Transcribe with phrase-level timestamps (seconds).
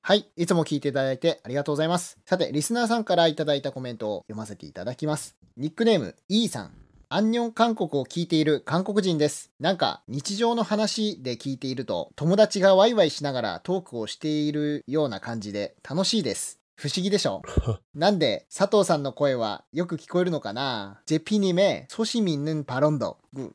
[0.00, 0.26] はい。
[0.36, 2.18] いつも聞いていただいてありがとうございます。
[2.24, 5.36] さて、リスナーさんからいただいたコメントを読ませていただきます。
[5.58, 6.72] ニックネーム、E さん。
[7.10, 9.50] アンニョン韓国を聞いている韓国人です。
[9.60, 16.58] なんか日常の話で聞いていると友達がワイワイしながらトークをしているような感じで楽しいです。
[16.77, 17.41] 不思議でしょ
[17.93, 23.53] なんで、佐藤さんの声はよく聞こえるのかな JP님의 소심 있는 발언도 굿.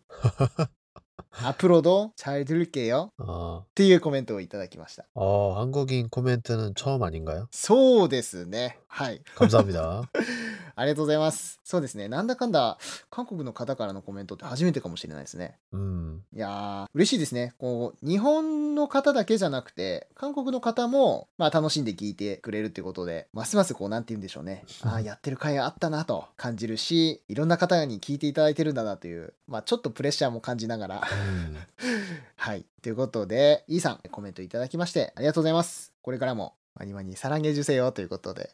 [1.41, 3.13] 앞으로도 잘 들을게요.
[3.19, 5.05] 어, っていうコメントをいただきました。
[5.15, 7.47] 어, 한국인 코멘트는 처음 아닌가요?
[7.53, 8.79] そうですね。
[8.89, 9.23] はい。
[9.37, 10.03] 감사합니다.
[10.76, 11.60] ありがとうございます。
[11.64, 12.08] そうですね。
[12.08, 12.78] なんだかんだ、
[13.10, 15.58] 韓国の方からのコメントって初めてかもしれないですね。
[15.74, 17.54] 음, いやー、嬉しいですね。
[17.58, 24.64] こう、日本の方だけじゃなくて、韓国の方も、まあ、楽しんで聞いてくれるってことで、ますますこう、なんて言うんでしょうね。
[24.84, 31.58] ああ、やってる回あったなと感じるし、いろんな方に聞いていただいてるんだなという、まあ、ちょっとプレッシャーも感じながら、 음.
[32.36, 32.66] はい。
[32.82, 35.94] ということで、イーさん、コメントいただきまして、ありがとうございます。
[36.02, 38.51] これからも、マニマニサランゲジュセよということで、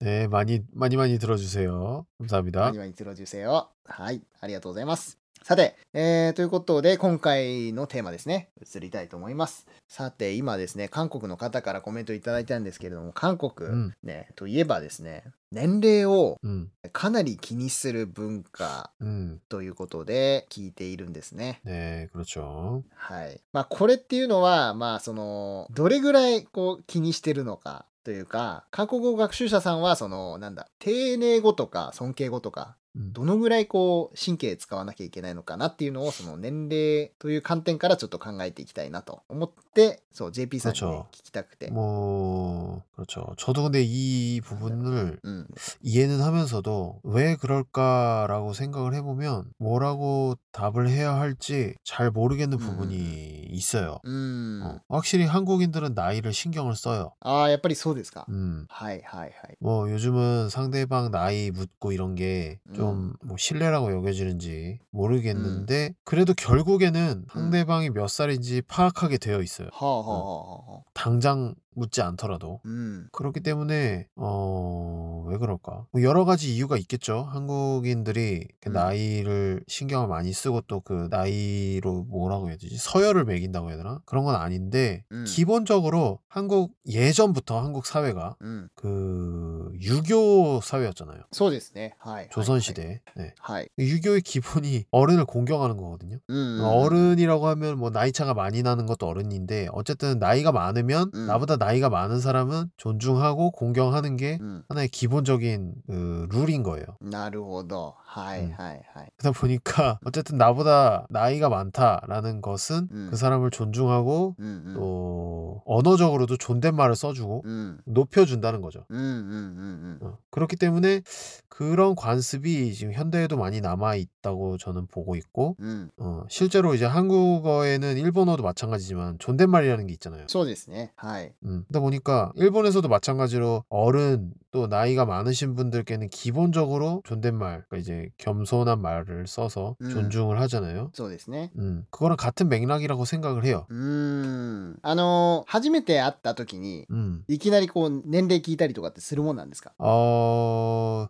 [0.00, 2.06] 네, 많이 많이 많이 들어주세요.
[2.18, 2.70] マ 감사합니다.
[2.72, 3.68] ニマニツロ受精を。
[3.84, 5.19] はい、ありがとうございます。
[5.42, 9.68] さて、えー、ということで、今回のテーマですね、移りたいと思います。
[9.86, 21.60] さて、今ですね、韓国の方からコメントいただいたんですけれども、韓国、うんね、といえばですね、年齢を 음, かなり気にする文化 음, ということで聞いているんですね。
[21.64, 22.82] 네, 그렇죠.
[22.96, 23.40] はい。
[23.52, 27.86] まあ、これっていうのは、まあ、その、どれぐらい、こう、気にしてるのか。
[28.04, 43.34] というか、韓国語学習者さんは、その、なんだ、丁寧語とか尊敬語とか、 음, どのぐらいこう神経使わなきゃいけないのかなっていうのをその年齢という観点からちょっと考えていきたいなと思ってそう JP さんに、ね그렇죠 聞きたくて、 뭐 그렇죠.
[43.36, 45.46] 저도 근데 이 부분을 うん、
[45.82, 53.98] 이해는 하면서도 왜 그럴까라고 생각을 해보면 뭐라고 답을 해야 할지 잘 모르겠는 음, 부분이 있어요.
[54.04, 57.12] うーん、 어, 확실히 한국인들은 나이를 신경을 써요.
[57.20, 64.78] ああやっぱりそう ですか、 음, はいはいはい 뭐 요즘은 상대방 나이 묻고 이런 게 좀 뭐 신뢰라고 여겨지는지
[64.90, 69.68] 모르겠는데 그래도 결국에는 상대방이 몇 살인지 파악하게 되어 있어요.
[69.72, 72.60] はあはあはあはあ 당장 묻지 않더라도.
[72.64, 75.86] うん、 그렇기 때문에 어, 왜 그럴까?
[75.92, 77.22] 뭐 여러 가지 이유가 있겠죠.
[77.30, 78.72] 한국인들이 그 음.
[78.72, 82.76] 나이를 신경을 많이 쓰고 또 그 나이로 뭐라고 해야 되지?
[82.78, 84.00] 서열을 매긴다고 해야 되나?
[84.06, 85.24] 그런 건 아닌데 음.
[85.26, 91.22] 기본적으로 한국 예전부터 한국 사회가 うん、 그 유교 사회였잖아요.
[91.32, 93.00] そうですねはい조선 시대.
[93.16, 93.34] 네.
[93.40, 96.18] はい、 유교의 기본이 어른을 공경하는 거거든요.
[96.28, 101.26] うんうん、 어른이라고 하면 뭐 나이 차가 많이 나는 것도 어른인데 어쨌든 나이가 많으면 음.
[101.26, 106.86] 나보다 나이가 많은 사람은 존중하고 공경하는 게 うん、 하나의 기본적인 그 룰인 거예요.
[107.02, 113.08] なるほどはいうんはいはい、 그러다 보니까 어쨌든 나보다 나이가 많다라는 것은 음.
[113.10, 118.86] 그 사람을 존중하고 うんうん、 또 언어적으로도 존댓말을 써주고 うん、 높여준다는 거죠.
[118.88, 121.02] うんうんうんうん 어, 그렇기 때문에
[121.48, 127.96] 그런 관습이 지금 현대에도 많이 남아 있다고 저는 보고 있고 うん、 어, 실제로 이제 한국어에는
[127.98, 130.26] 일본어도 마찬가지지만 존댓말이라는 게 있잖아요.
[130.28, 138.08] そうですねはい、 음, 그러다 보니까 일본에서도 마찬가지로 어른 또 나이가 많으신 분들께는 기본적으로 존댓말, 그러니까 이제
[138.18, 139.90] 겸손한 말을 써서 음.
[139.90, 140.90] 존중을 하잖아요.
[140.94, 143.66] そうですね 음, 그거랑 같은 맥락이라고 생각을 해요.
[143.68, 144.78] うーん。
[144.82, 151.08] あのー初めて会った時に、 음, いきなりこう、年齢聞いたりとかってするもんなんですか 어,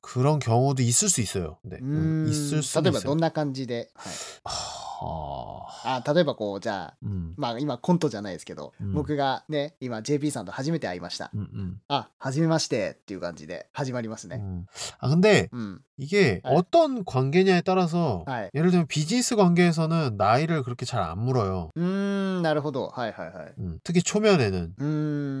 [0.00, 1.58] 그런 경우도 있을 수 있어요.
[1.64, 2.28] 네, うー 음, ん。
[2.28, 3.10] 있을 수 例えば 있어요.
[3.10, 3.90] どんな感じで。
[3.94, 4.12] はい、
[4.44, 4.87] 하...
[5.06, 11.30] あ例えばこう、じゃあ、 음, まあ今コントじゃないですけど、うん僕がね、今 JP さんと初めて会いました。
[11.34, 14.36] 음, 음, あ、初めましてっていう感じで始まりますね。
[14.36, 14.66] 음.
[15.00, 15.80] 아 근데 うん。
[15.96, 16.40] 이게 네.
[16.42, 18.50] 어떤 관계냐에 따라서 네.
[18.52, 21.70] 예를 들면 비즈니스 관계에서는 나이를 그렇게 잘 안 물어요.
[21.76, 22.88] うーん、なるほど。
[22.92, 23.52] はいはいはい。
[23.60, 24.84] 음, 특히 초면에는 うー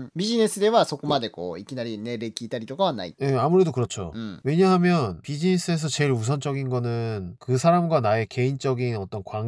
[0.04, 0.10] ん。
[0.14, 3.16] ビジネスではそこまでこう、いきなり年齢聞いたりとかはない。
[3.20, 4.12] 예, 아무래도 그렇죠.
[4.14, 4.40] うん。
[4.44, 9.47] 왜냐하면 비즈니스에서 제일 우선적인 거는 그 사람과 나의 개인적인 어떤 관계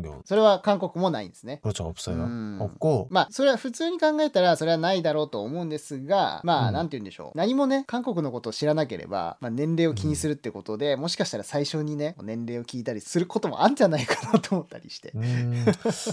[0.00, 0.22] 경우.
[0.24, 1.60] それは韓国もないんですね。
[1.62, 1.84] 그렇죠.
[1.84, 2.16] 없어요.
[2.16, 2.58] 음.
[2.60, 7.38] 없고 まあ、それは普通に考えたら、それはないだろうと思うんですが、まあ、うんなんて言うんでしょう。
[7.38, 15.12] 何もね、韓国のことを知らなければ、まあ、年齢を気にするってことで、もしかしたら最初にね、年齢を聞いたりすることもあるんじゃないかなと思ったりして。
[15.14, 15.64] 음,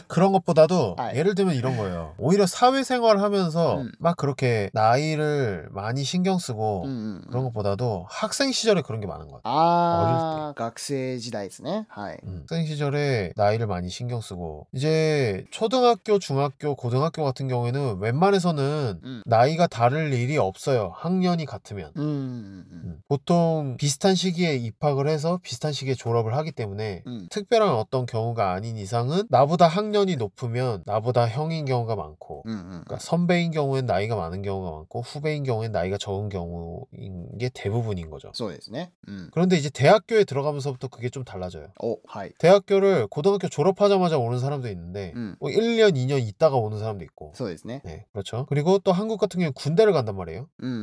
[0.07, 2.13] 그런 것보다도 아, 예를 들면 이런 거예요.
[2.17, 3.91] 오히려 사회생활을 하면서 음.
[3.99, 9.41] 막 그렇게 나이를 많이 신경 쓰고 うんうんうん 그런 것보다도 학생 시절에 그런 게 많은 것
[9.41, 9.53] 같아요.
[9.53, 11.85] ああ、学生時代ですね。
[11.89, 12.19] はい。
[12.25, 18.00] 음, 학생 시절에 나이를 많이 이 많이 신경 쓰고 이제 초등학교, 중학교, 고등학교 같은 경우에는
[18.00, 19.22] 웬만해서는 음.
[19.24, 20.92] 나이가 다를 일이 없어요.
[20.96, 22.02] 학년이 같으면 음.
[22.02, 22.80] 음, 음.
[22.84, 23.00] 음.
[23.08, 29.22] 보통 비슷한 시기에 입학을 해서 비슷한 시기에 졸업을 하기 때문에 특별한 어떤 경우가 아닌 이상은
[29.30, 35.44] 나보다 학년이 높으면 나보다 형인 경우가 많고 그러니까 선배인 경우엔 나이가 많은 경우가 많고 후배인
[35.44, 38.32] 경우엔 나이가 적은 경우인 게 대부분인 거죠.
[38.72, 38.90] 네?
[39.32, 41.68] 그런데 이제 대학교에 들어가면서부터 그게 좀 달라져요.
[41.80, 41.98] 오,
[42.38, 45.35] 대학교를 고등학교 졸업 하자마자 오는 사람도 있는데 うん。
[45.39, 47.81] 뭐 1년, 2년 있다가 오는 사람도 있고 そうですね。
[47.85, 48.45] 네, 그렇죠.
[48.49, 50.47] 그리고 또 한국 같은 경우는 군대를 간단 말이에요.
[50.59, 50.79] うんうんう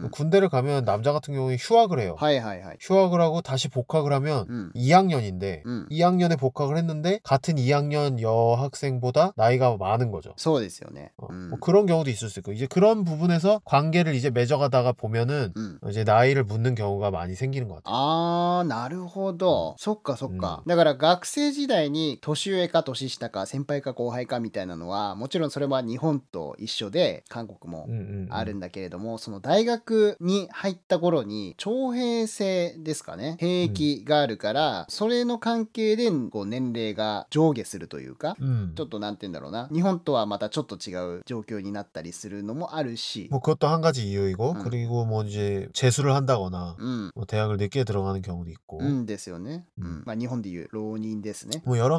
[0.00, 0.10] んうん。
[0.10, 2.16] 군대를 가면 남자 같은 경우에 휴학을 해요.
[2.18, 2.76] はいはいはい。
[2.80, 4.72] 휴학을 하고 다시 복학을 하면 うん。
[4.74, 5.86] 2학년인데 うん。
[5.90, 10.34] 2학년에 복학을 했는데 같은 2학년 여학생보다 나이가 많은 거죠.
[10.36, 11.12] そうですよね。
[11.16, 11.50] 어, うん。
[11.50, 15.78] 뭐 그런 경우도 있을 수 있고 이제 그런 부분에서 관계를 이제 맺어가다가 보면은 うん。
[15.90, 17.94] 이제 나이를 묻는 경우가 많이 생기는 것 같아요.
[17.94, 19.74] あー、なるほど。
[19.78, 20.62] そっかそっか。
[20.66, 28.28] だから学生時代に 年上か年下か先輩か後輩かみたいなのは、もちろんそれは日本と一緒で、韓国も 음, 음, 음.
[28.30, 38.72] あるんだけれども、その大学に入った頃に徴兵制ですかね兵役があるから、それの関係でこう年齢が上下するというか 음.
[38.74, 44.62] ちょっとなんて言うんだろうな日本とはまたちょっと違う状況になったりするのもあるし 뭐 그것도 한 가지 이유이고 음.
[44.62, 51.98] 그리고 뭐 이제 재수를 한다거나 うん、 뭐 대학을 늦게 들어가는 경우도 있고 うんですよね、ううんんまあ、日本でいう浪人ですね 뭐 여러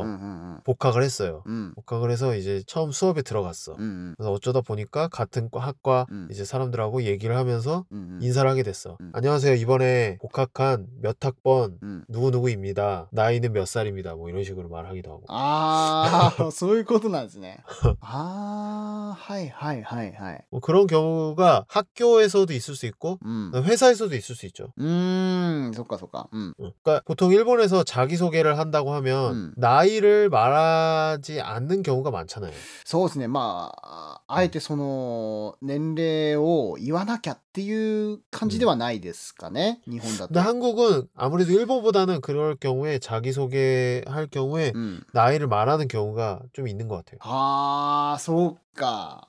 [0.00, 1.42] んうん 복학을 했어요.
[1.46, 3.72] うんうん 복학을 해서 이제 처음 수업에 들어갔어.
[3.72, 6.28] うんうん 그래서 어쩌다 보니까 같은 과- 학과 음.
[6.30, 8.96] 이제 사람들하고 얘기를 하면서 うんうん 인사를 하게 됐어.
[9.00, 9.10] 음.
[9.14, 9.54] 안녕하세요.
[9.54, 13.08] 이번에 복학한 몇 학번 うん 누구누구입니다.
[13.12, 14.14] 나이는 몇 살입니다.
[14.14, 15.24] 뭐 이런 식으로 말하기도 하고.
[15.28, 17.58] あ あそういうことなんですね
[18.00, 24.72] ああはいはいはいはい 뭐 그런 경우가 학교에서도 있을 수 있고 うん、 회사에서도 있을 수 있죠.
[24.76, 26.72] うーんそっかそっかうん 응.
[26.82, 29.54] 그러니까 보통 일본에서 자기소개를 한다고 하면 음.
[29.90, 32.52] 나이를 말하지 않는 경우가 많잖아요.
[32.84, 46.88] そうですねまああえてその年齢を言わなきゃっていう感じではないですかね、日本だと 근데 한국은 아무래도 일본보다는 그럴 경우에 자기소개할 경우에 うん、 나이를 말하는 경우가 좀 있는
[46.88, 47.18] 것 같아요.
[47.22, 49.28] ああそうか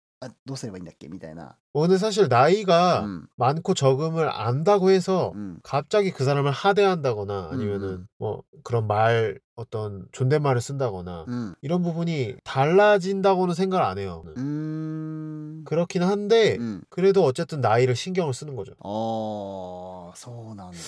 [0.20, 7.48] あどうすればいいんだっけみたいな 뭐 근데 사실 나이가 うん 많고 적음을 안다고 해서 うん 갑자기 그 사람을 하대한다거나
[7.48, 8.06] 음, 아니면은 음.
[8.18, 14.22] 뭐 그런 말 어떤 존댓말을 쓴다거나 うん 이런 부분이 달라진다고는 생각을 안 해요.
[14.26, 18.72] うーん 그렇긴 한데 うん 그래도 어쨌든 나이를 신경을 쓰는 거죠.
[18.80, 20.78] ああそうなんだ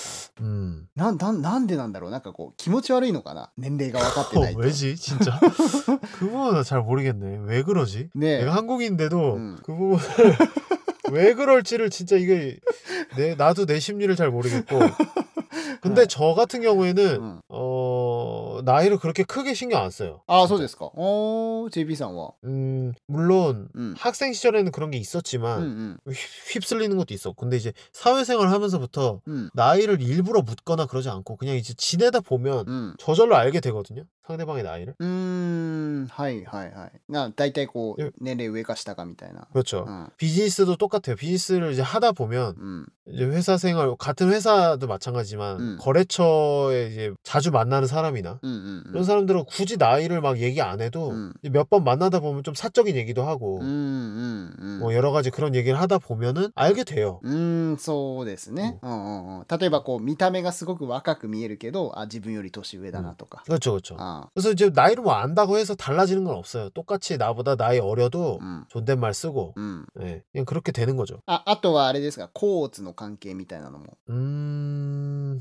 [0.41, 0.87] 음.
[0.95, 5.39] なんなんなんでなんだろうなんかこう気持ち悪いのかな年齢が分かってない 어, と 왜지 진짜?
[6.19, 7.41] 그 부분은 잘 모르겠네.
[7.47, 8.11] 왜 그러지?
[8.17, 9.59] ね 내가 한국인데도 음.
[9.65, 9.99] 그 부분을
[11.11, 12.59] 왜 그럴지를 진짜 이게
[13.17, 14.79] 내 나도 내 심리를 잘 모르겠고.
[15.81, 16.07] 근데 네.
[16.09, 17.72] 저 같은 경우에는 うん、 어
[18.65, 20.23] 나이를 그렇게 크게 신경 안 써요.
[20.27, 26.97] ああそうですかおー JP さんは 음 물론 うん 학생 시절에는 그런 게 うん 있었지만 うん 휩- 휩쓸리는
[26.97, 27.33] 것도 있어.
[27.33, 32.95] 근데 이제 사회생활 하면서부터 うん 나이를 일부러 묻거나 그러지 않고 그냥 이제 지내다 보면 うん
[32.99, 34.05] 저절로 알게 되거든요.
[34.27, 34.95] 상대방의 나이를?
[34.99, 36.91] うーん、はいはいはい。
[37.09, 39.49] な、大体こえう、年齢上か下かみたいな。
[39.55, 39.85] 그렇죠.
[39.89, 40.11] うん。
[40.19, 41.17] 비즈니스도 똑같아요.
[41.17, 42.87] 비즈니스를 이제 하다 보면 うん。
[43.11, 45.77] 이제 회사 생활 같은 회사도 마찬가지지만 음.
[45.81, 49.05] 거래처에 이제 자주 만나는 사람이나 うんうんう 이런 ん。
[49.05, 51.33] 사람들은 굳이 나이를 막 얘기 안 해도 음.
[51.51, 54.79] 몇 번 만나다 보면 좀 사적인 얘기도 하고 うんうんうん。
[54.81, 57.21] 뭐 여러 가지 그런 얘기를 하다 보면은 알게 돼요.
[57.25, 58.79] うーん、そうですね。
[58.83, 59.45] うんうんうん。
[59.49, 63.43] 例えばこう、見た目がすごく若く見えるけど、あ、自分より年上だなとか。
[63.47, 63.97] 그렇죠, 그렇죠.
[64.13, 66.71] あ 그래서 이제 나이를 뭐 안다고 해서 달라지는 건 없어요.
[66.71, 68.65] 똑같이 나보다 나이 어려도 うん。
[68.69, 69.87] 존댓말 쓰고 うん。
[70.01, 71.23] 예, 그냥 그렇게 되는 거죠.
[71.27, 73.97] あ、あとはあれですか、コーツの関係みたいなのも。
[74.11, 75.41] 음,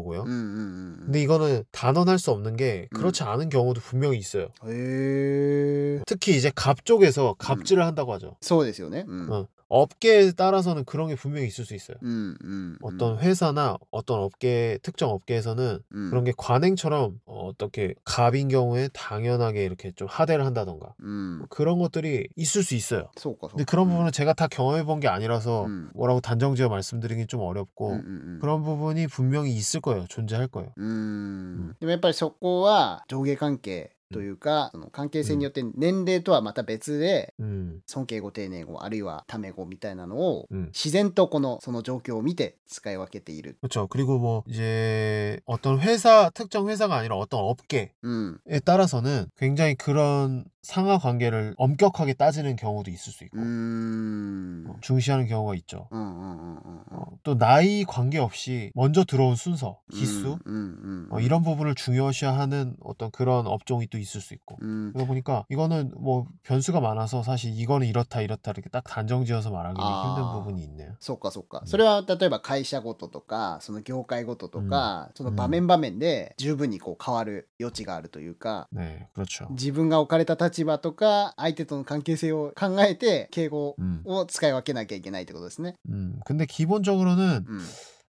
[0.00, 0.22] 요.
[0.22, 0.96] うんうんうん。
[1.06, 2.96] 근데 이거는 단언할 수 없는 게 음.
[2.96, 4.48] 그렇지 않은 경우도 분명히 있어요.
[4.66, 6.02] へえ。
[6.06, 8.36] 특히 이제 갑 쪽에서 갑질을 한다고 하죠.
[8.40, 9.04] そうですよね。
[9.06, 9.30] うん。
[9.32, 9.46] 어.
[9.70, 11.96] 업계에 따라서는 그런 게 분명히 있을 수 있어요.
[12.00, 12.78] うんうん。
[12.82, 19.64] 어떤 회사나 어떤 업계 특정 업계에서는 うん、 그런 게 관행처럼 어, 어떻게 갑인 경우에 당연하게
[19.64, 21.46] 이렇게 좀 하대를 한다던가 うん。
[21.50, 23.10] 그런 것들이 있을 수 있어요.
[23.16, 23.48] そうかそうか。
[23.56, 25.90] 근데 그런 부분은 제가 다 경험해 본 게 아니라서 음.
[25.94, 28.38] 뭐라고 단정지어 말씀드리긴 좀 어렵고 うんうんうん。
[28.40, 30.06] 그런 부분이 분명히 있을 거예요.
[30.08, 30.70] 존재할 거예요.
[30.76, 40.66] うーんでもやっぱりそこは上下関係 というか、その関係性によって年齢とはまた別で 음, 尊敬語丁寧語あるいはタメ語みたいなのを 음.
[40.66, 43.56] 自然とこのその状況を見て使い分けている。
[43.60, 43.88] 그렇죠.
[43.88, 48.38] 그리고 뭐 이제 어떤 회사 특정 회사가 아니라 어떤 업계에 うん。
[48.64, 54.64] 따라서는 굉장히 그런 상하 관계를 엄격하게 따지는 경우도 있을 수 있고 うーん。
[54.68, 55.88] 어, 중시하는 경우가 있죠.
[55.90, 56.98] うんうんうんうんうん。
[56.98, 61.08] 어, 또 나이 관계없이 먼저 들어온 순서, 기수 うんうんうん。
[61.12, 64.92] 어, 이런 부분을 중요시하는 어떤 그런 업종이 또 있을 수 있고 うん。
[64.92, 70.02] 그러다 보니까 이거는 뭐 변수가 많아서 사실 이거는 이렇다 이렇다 이렇게 딱 단정지어서 말하기 아.
[70.16, 70.94] 힘든 부분이 있네요.
[71.00, 71.60] そうかそうか。
[71.60, 79.46] うんそれは例えば会社ごととか、その業界ごととか、その場面場面で十分にこう変わる余地があるというか、 네, 그렇죠.
[79.50, 85.76] 自分が置かれた立 場とか相手との関係性を考えて敬語 음, を使い分けなきゃいけないってことですね。
[85.88, 87.60] 음, 근데 기본적으로는 うん。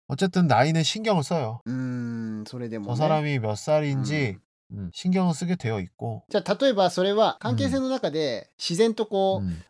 [0.09, 1.61] 어쨌든 나이는 신경을 써요.
[1.65, 2.97] うーん、それでも、 저 ね。
[2.97, 4.37] 사람이 몇 살인지
[4.73, 9.61] 음, 신경을 쓰게 되어 있고 じゃあ例えばそれは関係性の中で自然とこう、 음,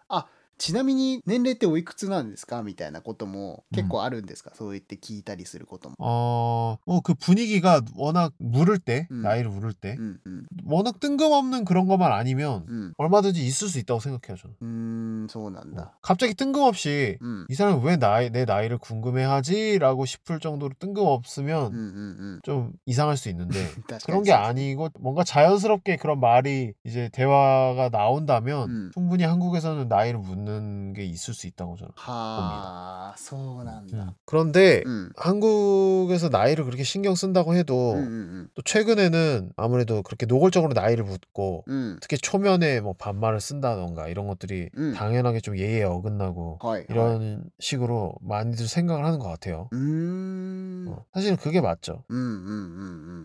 [0.60, 5.96] ちなみに年齢っておいくつなんですかみたいなことも結構あるんですか、そう言って聞いたりすることも。
[6.00, 9.24] 어, 뭐 그 분위기가 워낙 물을 때, 음.
[9.24, 10.46] 나이를 물을 때, うんうん。
[10.66, 12.94] 워낙 뜬금없는 그런 것만 아니면 うん。
[12.98, 14.56] 얼마든지 있을 수 있다고 생각해요, 저는.
[14.62, 15.98] うーん、そうなんだ。
[16.02, 17.46] 갑자기 뜬금없이 うん。
[17.50, 19.80] 이 사람이 왜 나이, 내 나이를 궁금해하지?
[19.80, 22.40] 라고 싶을 정도로 うん 뜬금없으면 うんうん。
[22.44, 28.70] 좀 이상할 수 있는데 確かに 그런 게 아니고 뭔가 자연스럽게 그런 말이 이제 대화가 나온다면
[28.70, 28.92] 음.
[28.94, 33.15] 충분히 한국에서는 나이를 묻는 없는 게 있을 수 있다고 저는 봅니다.
[33.19, 33.97] 소난다.
[33.97, 34.11] 음.
[34.25, 35.11] 그런데 음.
[35.17, 41.65] 한국에서 나이를 그렇게 신경 쓴다고 해도 음, 또 최근에는 아무래도 그렇게 노골적으로 나이를 묻고
[42.01, 47.51] 특히 초면에 뭐 반말을 쓴다던가 이런 것들이 당연하게 좀 예의에 어긋나고 어이, 이런 어이.
[47.59, 49.69] 식으로 많이들 생각을 하는 것 같아요.
[49.73, 51.05] 어.
[51.13, 52.05] 사실은 그게 맞죠.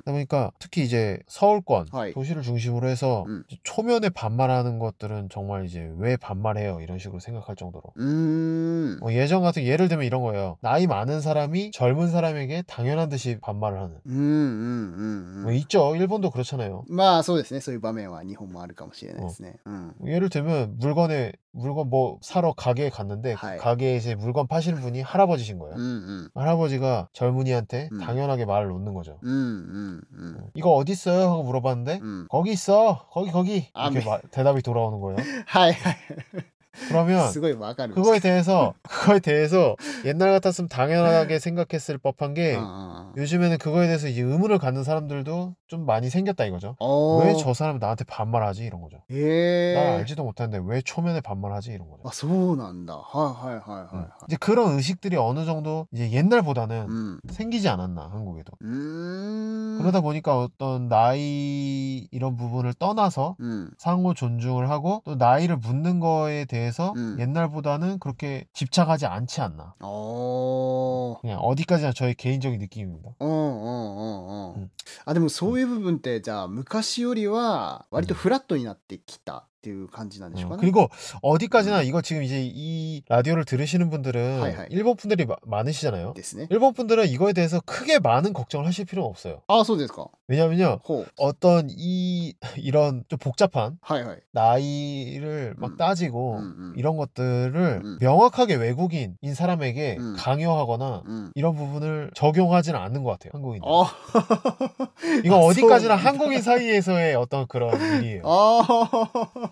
[0.05, 2.13] 그러니까 특히 이제 서울권 어이.
[2.13, 3.25] 도시를 중심으로 해서
[3.63, 8.98] 초면에 반말하는 것들은 정말 이제 왜 반말해요 이런 식으로 생각할 정도로 うーん。
[9.02, 10.56] 어, 예전 같은 예를 들면 이런 거예요.
[10.62, 15.54] 나이 많은 사람이 젊은 사람에게 당연한 듯이 반말을 하는 うんうんうんう 뭐 ん。
[15.56, 15.94] 있죠.
[15.96, 16.84] 일본도 그렇잖아요.
[16.88, 17.60] まあそうですね。
[17.60, 19.56] そういう場面は日本もあるかもしれないですね。
[19.66, 19.94] うん。
[20.06, 23.58] 예를 들면 물건에 물건 뭐 사러 가게에 갔는데 그 하이.
[23.58, 25.74] 가게에 이제 물건 파시는 분이 할아버지신 거예요.
[25.76, 25.86] うんう
[26.24, 26.30] ん。
[26.34, 27.98] 할아버지가 젊은이한테 음.
[27.98, 29.18] 당연하게 말을 놓는 거죠.
[29.22, 30.36] うんうんうん。
[30.40, 31.30] 어, 이거 어디 있어요?
[31.30, 32.26] 하고 물어봤는데 うん。
[32.28, 33.06] 거기 있어.
[33.10, 34.04] 거기 거기 아, 이렇게 네.
[34.10, 35.16] 마- 대답이 돌아오는 거예요.
[35.46, 35.96] はいはい。
[36.87, 37.31] 그러면
[37.93, 39.75] 그거에 대해서 그거에 대해서
[40.05, 43.11] 옛날 같았으면 당연하게 생각했을 법한 게 아.
[43.15, 46.75] 요즘에는 그거에 대해서 이 의문을 갖는 사람들도 좀 많이 생겼다 이거죠.
[46.79, 47.19] 어.
[47.23, 48.97] 왜저 사람 나한테 반말하지 이런 거죠.
[49.11, 49.73] 예.
[49.73, 52.01] 나 알지도 못하는데 왜 초면에 반말하지 이런 거죠.
[52.05, 53.01] 아, 소난다.
[53.05, 53.89] 하하하하.
[53.93, 54.07] 응.
[54.27, 57.19] 이제 그런 의식들이 어느 정도 이제 옛날보다는 음.
[57.29, 58.51] 생기지 않았나 한국에도.
[58.63, 59.72] 음.
[59.82, 63.70] 그러다 보니까 어떤 나이 이런 부분을 떠나서 うん。
[63.78, 67.16] 상호 존중을 하고 또 나이를 묻는 거에 대해서 음.
[67.20, 69.74] 옛날보다는 그렇게 집착하지 않지 않나.
[69.82, 71.20] おー。
[71.20, 73.10] 그냥 어디까지나 저의 개인적인 느낌입니다.
[73.20, 74.54] うんうんうんうん。
[74.54, 74.70] うん
[75.04, 80.60] あ、でもそうい いう部分ってじゃあ昔よりは割とフラットになってきた っていう感じなんでしょう 어, かね。
[80.60, 80.88] 그리고
[81.22, 84.66] 어디까지나 이거 지금 이제 이 라디오를 들으시는 분들은 하이, 하이.
[84.70, 86.14] 일본 분들이 마- 많으시잖아요.
[86.14, 86.46] ですね。
[86.50, 89.42] 일본 분들은 이거에 대해서 크게 많은 걱정을 하실 필요는 없어요.
[89.48, 90.06] ああそうですか。
[90.28, 90.78] 왜냐면요.
[90.84, 91.06] ほう。
[91.18, 94.18] 어떤 이 이런 좀 복잡한 はいはい。
[94.32, 95.76] 나이를 막 음.
[95.76, 96.74] 따지고 음, 음.
[96.76, 97.98] 이런 것들을 음.
[98.00, 100.14] 명확하게 외국인인 사람에게 음.
[100.16, 101.32] 강요하거나 うん。
[101.34, 103.30] 이런 부분을 적용하지는 않는 것 같아요.
[103.34, 103.68] 한국인들.
[103.68, 103.84] あ
[105.24, 108.22] 이거 아, 어디까지나 소- 한국인 사이에서의 어떤 그런 일이에요.
[108.24, 109.51] ああ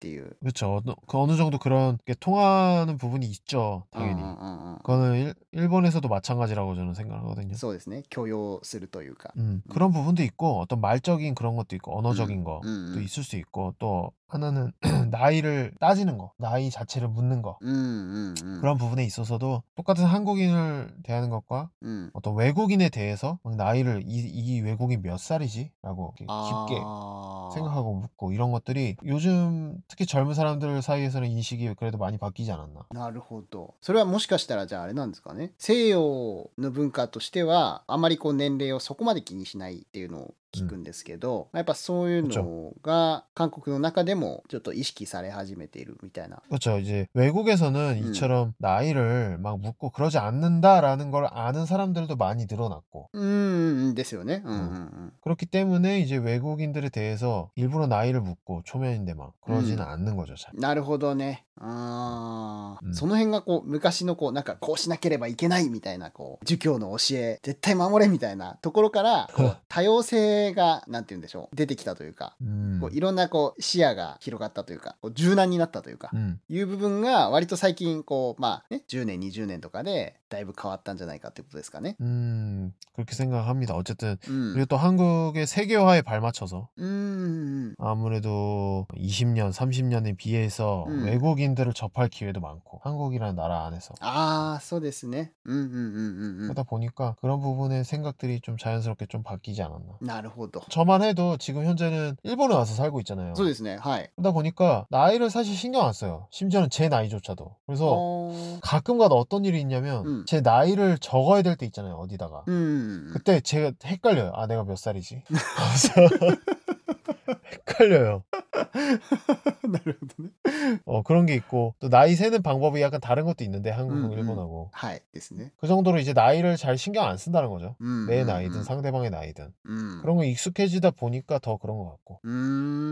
[0.00, 0.36] ていう。
[0.40, 0.76] 그렇죠.
[0.76, 3.86] 어느, 그 어느 정도 그런 게 통하는 부분이 있죠.
[3.92, 4.22] うんうん 당연히.
[4.22, 7.54] うんうん 그거는 일, 일본에서도 마찬가지라고 저는 생각하거든요.
[7.56, 9.32] そうですね許容するというか。
[9.36, 13.02] 음, 그런 부분도 있고 어떤 말적인 그런 것도 있고 언어적인 것도 음, 음.
[13.02, 14.72] 있을 수 있고 또 하나는
[15.10, 18.60] 나이를 따지는 거, 나이 자체를 묻는 거 うんうんうん。
[18.60, 22.10] 그런 부분에 있어서도 똑같은 한국인을 대하는 것과 うん。
[22.12, 28.32] 어떤 외국인에 대해서 막 나이를 이, 이 외국인 몇 살이지?라고 이렇게 깊게 あー 생각하고 묻고
[28.32, 32.86] 이런 것들이 요즘 특히 젊은 사람들 사이에서는 인식이 그래도 많이 바뀌지 않았나.
[32.92, 33.74] なるほど。
[33.80, 35.39] それはもしかしたらじゃああれなんですかね。
[35.57, 46.40] 西洋の文化としてはあまりこう年齢をそこまで気にしないっていうのを聞くんですけど、やっぱそういうのが韓国の中でもちょっと意識され始めているみたいな。
[46.48, 46.78] 그렇죠.
[46.78, 48.10] 이제 외국에서는 음.
[48.10, 54.42] 이처럼 나이를 막 묻고 그러지 않는다라는 걸 아는 사람들도 많이 늘어났고 うーんですよね。
[54.44, 55.12] うんうんうん。
[55.22, 59.88] 그렇기 때문에 이제 외국인들에 대해서 일부러 나이를 묻고 초면인데 막 그러지는 음.
[59.88, 60.34] 않는 거죠.
[60.36, 60.52] 잘.
[60.54, 61.44] なるほどね。
[61.58, 72.79] あーうんその辺がこう昔のこうなんかこうしなければいけないみたいなこう儒教の教え絶対守れみたいなところからこう 多様性 がなんて言うんでしょう出てきたというか、 음.
[72.81, 76.39] こういろんなこう視野が広がったというかこう柔軟になったというか、 음.
[76.49, 81.96] いう部分が割と最近こうまあね10年20年とかでだいぶ変わったんじゃないかってことですかね。
[82.00, 83.74] 음, 그렇게 생각합니다.
[83.76, 84.52] 어쨌든 うん。
[84.54, 87.74] 그리고 또 한국의 세계화에 발맞춰서 うーん。
[87.78, 91.04] 아무래도 20년, 30년에 비해서 음.
[91.04, 95.32] 외국인들을 접할 기회도 많고 한국이라는 나라 안에서 ああそうですね。
[95.44, 96.48] うんうんうんうんうん。
[96.48, 99.98] 그러다 보니까 그런 부분의 생각들이 좀 자연스럽게 좀 바뀌지 않았나.
[100.02, 100.60] なるほど。
[100.70, 103.34] 저만 해도 지금 현재는 일본에 와서 살고 있잖아요.
[103.36, 103.76] そうですね。
[103.80, 104.08] はい。
[104.16, 106.26] 그러다 보니까 나이를 사실 신경 안 써요.
[106.30, 107.56] 심지어는 제 나이조차도.
[107.66, 110.24] 그래서 おー 가끔가다 어떤 일이 있냐면 음.
[110.26, 111.94] 제 나이를 적어야 될 때 있잖아요.
[111.94, 112.44] 어디다가.
[112.48, 113.10] うん。
[113.12, 114.32] 그때 제가 헷갈려요.
[114.34, 115.22] 아 내가 몇 살이지?
[115.26, 115.92] 그래서
[117.68, 118.22] 헷갈려요.
[119.68, 120.30] なるほどね。
[120.86, 124.18] 어 그런 게 있고 또 나이 세는 방법이 약간 다른 것도 있는데 한국하고 음, 음.
[124.18, 125.00] 일본하고 はい。
[125.12, 125.52] ですね。
[125.58, 127.76] 그 정도로 이제 나이를 잘 신경 안 쓴다는 거죠.
[127.80, 128.06] うん。
[128.06, 130.02] 내 うん 나이든 상대방의 나이든 うん。
[130.02, 132.89] 그런 거 익숙해지다 보니까 더 그런 것 같고 うーん。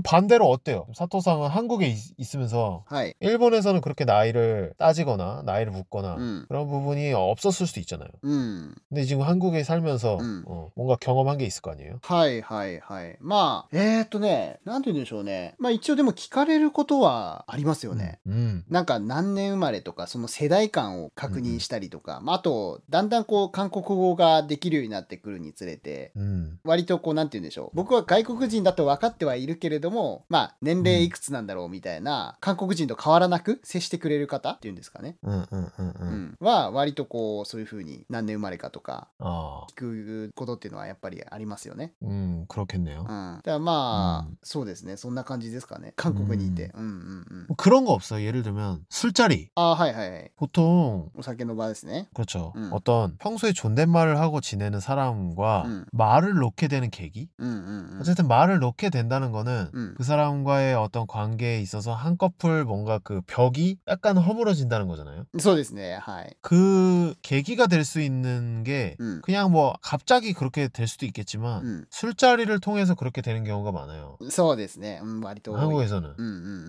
[0.00, 0.86] 그럼 반대로 어때요?
[0.94, 3.14] 사토상은 한국에 있, 있으면서 はい。
[3.20, 6.44] 일본에서는 그렇게 나이를 따지거나 나이를 묻거나 うん。
[6.48, 8.08] 그런 부분이 없었을 수도 있잖아요.
[8.22, 8.74] うん。
[8.88, 10.44] 근데 지금 한국에 살면서 음.
[10.46, 11.98] 어, 뭔가 경험한 게 있을 거 아니에요?
[12.02, 13.16] はいはいはい。
[13.20, 15.54] まあ、えーっとね、なんて言うんでしょうね。
[15.58, 18.18] まあ一応でも聞かれることはありますよね。
[18.26, 18.64] 음.
[18.68, 26.58] なんか何年生まれとかその世代間を確認したりとか、まあ、あとだんだんこう韓国語ができるようになってくるにつれて 음.
[26.64, 36.36] 割とこうなんて言うんでしょう僕は外国人だと分かってはいるけれど もまあ年齢いくつなんだろうみたいな、韓国人と変わらなく接してくれる方っていうんですかね、 음, 음, 음, う 음.
[36.40, 41.92] んは割とこうそういうふうに何年生まれかとか 아, 聞くことっていうのはやっぱりありますよね。
[42.02, 43.00] 음, 그렇겠네요.
[43.00, 43.06] うん、
[43.38, 48.24] だからまあ、うんそうですねそんな感じですかね韓国にいて、うん、うんうん뭐 그런 거 없어요.
[48.24, 49.50] 예를 들면 술자리.
[49.54, 52.52] ああはいはいはい 보통 お酒の場ですね 그렇죠.
[52.56, 52.70] 음.
[52.72, 55.84] 어떤 평소에 존댓말을 하고 지내는 사람과 음.
[55.92, 57.28] 말을 놓게 되는 계기?
[57.38, 59.94] うんうんうん 어쨌든 말을 놓게 된다는 거는 음.
[59.96, 65.24] 그 사람과의 어떤 관계에 있어서 한꺼풀 뭔가 그 벽이 약간 허물어진다는 거잖아요.
[65.38, 71.64] そうですねはい、 그 계기가 될 수 있는 게 うん、 그냥 뭐 갑자기 그렇게 될 수도 있겠지만
[71.64, 74.18] うん 술자리를 통해서 그렇게 되는 경우가 많아요.
[74.30, 76.14] そうですね、うん、割と多い 한국에서는.
[76.18, 76.28] うんう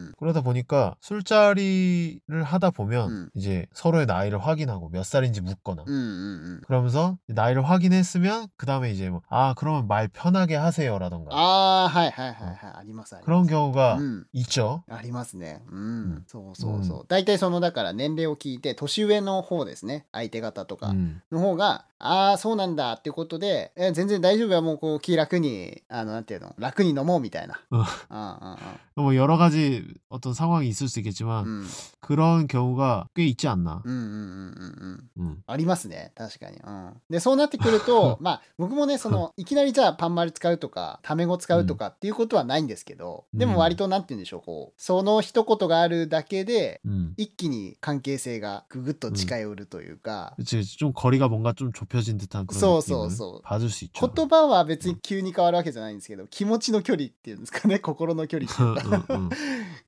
[0.09, 3.29] ん 그러다 보니까 술자리를 하다 보면 음.
[3.35, 9.21] 이제 서로의 나이를 확인하고 몇 살인지 묻거나 うんうんうんうん 그러면서 나이를 확인했으면 그 다음에 이제 뭐
[9.29, 15.34] 아 그러면 말 편하게 하세요라던가 ああはいはいはいはいあ ります 그런 경우가 있죠、うん、あります。
[15.34, 20.06] ね、うん、うん、そうそうそう、大体そのだから年齢を聞いて年上の方ですね。
[20.12, 20.94] 相手方とか
[21.30, 27.59] の方がああそうなんだっていうことでえ全然大丈夫はもうこう気楽にあのなんていうの楽に飲もうみたいな。
[27.71, 28.57] うんうんうん
[28.97, 31.67] 뭐 여러 가지 어떤 상황이 있을 수 있겠지만 うんうん
[31.99, 33.81] 그런 경우가 꽤 있지 않나.
[33.85, 35.33] うんうんうんうんうん。
[35.33, 35.37] 음.
[35.45, 47.13] ありますね確かに、うん、でそうなってくると まあ僕もねそのいきなりじゃあパン丸使うとかタメ語使うとかっていうことはないんですけど、うんでも割となんて言うんでしょうこうその一言があるだけで 음.
[47.17, 52.82] 一気に関係性がぐぐっと近寄るというか、 그치, 좀 거리가 뭔가 좀 좁혀 巨人とタンクローそう。
[52.82, 54.16] そうそう。
[54.16, 58.50] 言葉は別に急に変わるわけじゃないんですけど、気持ちの距離っていうんですかね、 心の距離、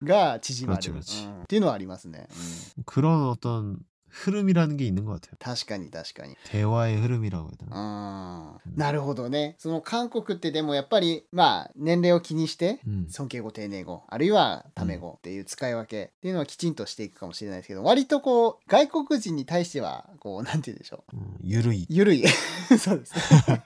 [0.02, 2.28] が縮まる、っていうのはありますね。
[2.76, 3.34] うん、クロ
[4.13, 5.35] 흐름이라는 게 있는 것 같아요.
[5.37, 8.59] 確かに確かに 대화의 흐름이라고 해야 う 되나?
[8.65, 13.05] んなるほどねその韓国ってでもやっぱりまあ年齢を気にして、 음.
[13.09, 21.85] 尊敬語丁寧語あるいはタメ語っていう使い分けっていうのはきちんとしていくかもしれないですけど割とこう外国人に対してはこうなんて言うんでしょう 음, 유르이.
[21.89, 22.23] 緩い
[22.79, 23.63] そうですね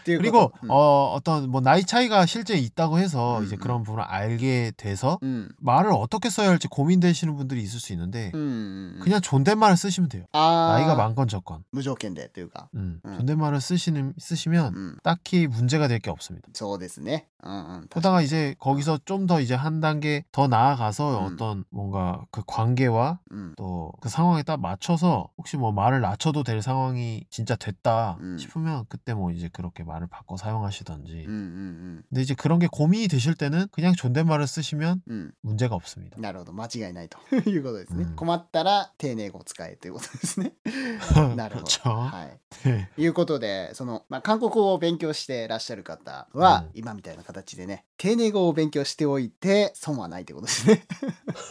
[0.00, 3.60] っていうこ 그리고 と、うん 어, 어떤 뭐 나이 차이가 실제 있다고 해서 음, 이제 음.
[3.60, 8.50] 그런 부분을 알게 돼서 うん、 말을 어떻게 써야 할지 고민되시는 분들이 있을 수 있는데 うんうんう
[8.98, 9.20] ん 그냥
[9.54, 10.24] 존댓말을 쓰시면 돼요.
[10.32, 11.62] あー 나이가 많건 적건.
[11.72, 13.16] 無条件でというか、 음, 음.
[13.18, 16.48] 존댓말을 쓰시는 쓰시면 うん、 딱히 문제가 될 게 없습니다.
[16.52, 21.34] そうですねうんうん確か 그러다가 이제 거기서 좀 더 이제 한 단계 더 나아가서 음.
[21.34, 26.60] 어떤 뭔가 그 관계와 うん、 또 그 상황에 딱 맞춰서 혹시 뭐 말을 낮춰도 될
[26.62, 28.36] 상황이 진짜 됐다 음.
[28.38, 33.34] 싶으면 그때 뭐 이제 그렇게 말을 바꿔 사용하시던지 うんうん 근데 이제 그런 게 고민이 되실
[33.34, 36.18] 때는 그냥 존댓말을 쓰시면 うんうん、 문제가 없습니다.
[36.20, 40.53] なるほど間違いないということですね、うん困ったら丁寧語を 使えということですね。
[41.35, 41.89] なるほど。
[41.91, 43.01] はい。
[43.01, 50.83] いうことで、その、まあ、韓国語を勉強してらっしゃる方は、うん、今みたいな形でね、丁寧語を勉強しておいて損はないということですね。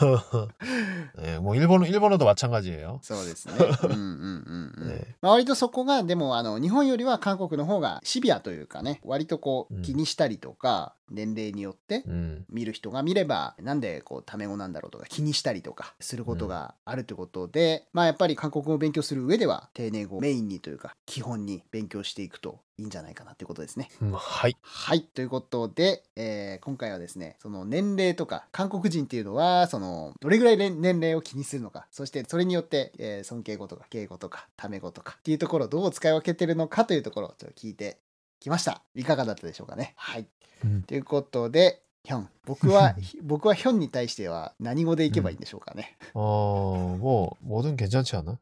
[1.18, 3.00] 네, 뭐 일본어 일본어도 마찬가지예요.
[3.02, 23.89] そうですね うんうんうんうん、ねまあ、割とそこがでもあの日本よりは韓国の方がシビアというかね割とこううん気にしたりとか、年齢によって 음, 見る人が見ればなんでこうタメ語なんだろうとか気にしたりとかすることがあるということで、まあやっぱり韓国語を勉強する上では丁寧語をメインにというか基本に勉強していくと いいんじゃないかなということですね。
[24.03, 37.99] うん、はい、はい、ということで、えー、今回はですねその年齢とか韓国人っていうのはそのどれぐらい年齢を気にするのかそしてそれによって、えー、尊敬語とか敬語とかタメ語とかっていうところをどう使い分けてるのかというところをちょっと聞いて
[38.41, 38.83] きました。
[38.95, 39.95] いかがだったでしょうかね。
[39.97, 40.27] はい、
[40.65, 48.40] うん、ということで、ヒョン僕は 僕はヒョンに対しては何語でいけばいいんでしょうかね、 어, 뭐 뭐든 괜찮지 않아?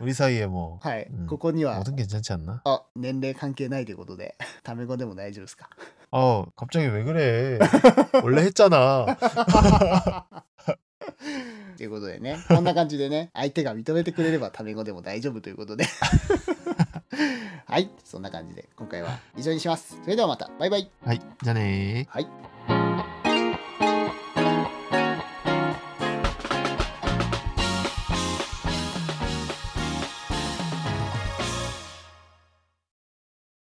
[0.00, 2.60] 우리 사이에 뭐 はい、うんここには 뭐든 괜찮지 않나?
[2.64, 5.68] あ年齢関係ないということでタメ語でも大丈夫ですか
[6.12, 7.58] 어, 갑자기 왜 그래?
[8.22, 9.16] 원래 했잖아.
[11.76, 15.84] ということでね、こんな感じでね、相手が認めてくれればタメ語でも大丈夫ということで。
[17.65, 19.99] はい、そんな感じで今回は以上にします。
[20.03, 20.89] それではまた、バイバイ。
[21.05, 22.78] はい、じゃあねはい